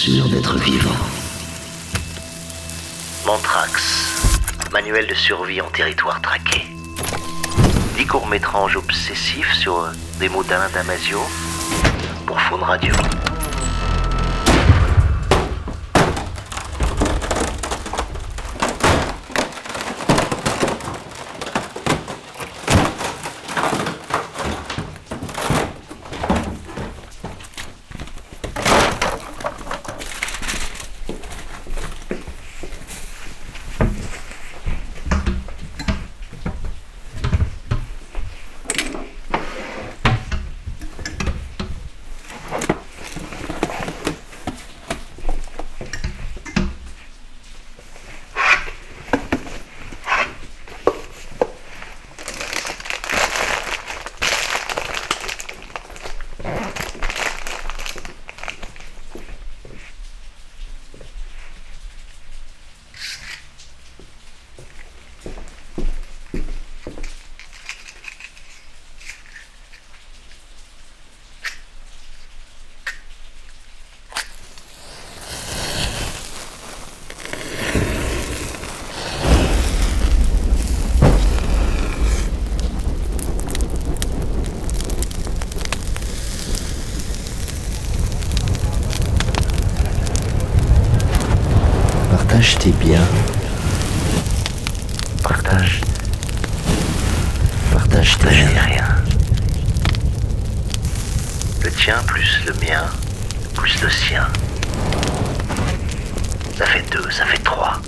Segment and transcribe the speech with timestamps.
[0.00, 0.96] sûr d'être vivant.
[3.26, 4.08] Mantrax,
[4.72, 6.62] manuel de survie en territoire traqué.
[7.98, 11.20] Dix courts-métrages obsessifs sur des mots Damasio
[12.24, 12.94] pour Faune Radio.
[92.40, 93.08] Partage tes biens.
[95.22, 95.82] Partage,
[97.70, 98.88] Partage tes rien.
[101.62, 102.86] Le tien plus le mien,
[103.52, 104.26] plus le sien.
[106.56, 107.78] Ça fait deux, ça fait trois.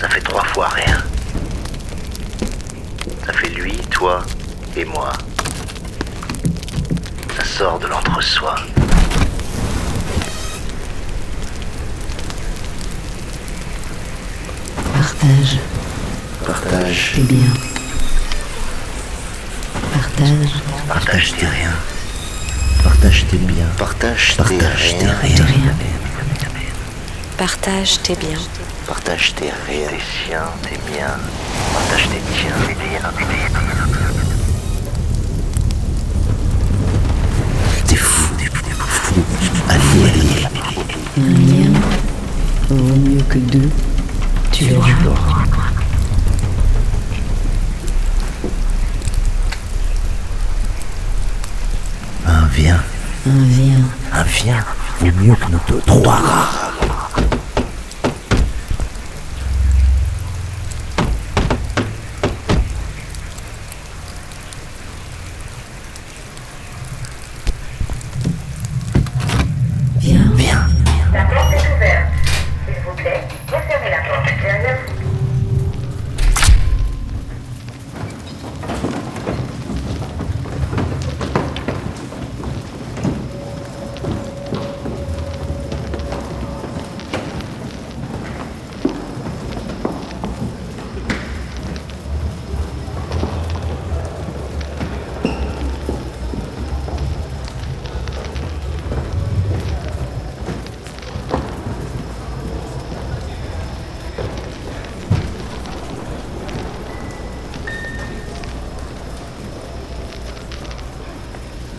[0.00, 1.02] Ça fait trois fois rien.
[3.26, 4.22] Ça fait lui, toi
[4.76, 5.10] et moi.
[7.36, 8.54] Ça sort de l'entre-soi.
[15.18, 15.58] Partage
[16.44, 17.12] Partage.
[17.14, 17.54] tes biens.
[19.92, 20.50] Partage
[20.88, 21.72] Partage tes rien.
[22.84, 23.66] Partage tes biens.
[23.78, 25.14] Partage tes Partage tes rien.
[25.20, 25.44] tes rien.
[25.46, 25.74] rien.
[27.38, 28.38] Partage tes biens.
[28.86, 29.88] Partage tes rien.
[29.88, 31.18] Tes siens, tes miens.
[31.72, 34.05] Partage tes tiens, tes tiens,
[54.42, 54.64] Vient.
[55.00, 56.65] Vaut mieux que notre trois rats.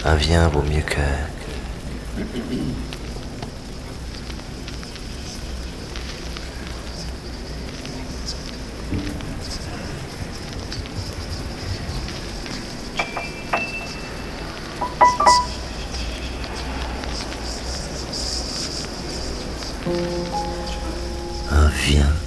[0.09, 1.01] Un vient vaut mieux que.
[21.51, 22.26] Un vient.